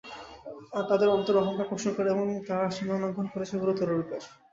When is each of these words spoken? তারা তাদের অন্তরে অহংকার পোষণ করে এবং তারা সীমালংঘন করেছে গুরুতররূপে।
তারা 0.71 0.85
তাদের 0.89 1.09
অন্তরে 1.09 1.37
অহংকার 1.39 1.67
পোষণ 1.71 1.91
করে 1.93 2.07
এবং 2.09 2.25
তারা 2.47 2.65
সীমালংঘন 2.69 3.25
করেছে 3.33 3.55
গুরুতররূপে। 3.61 4.17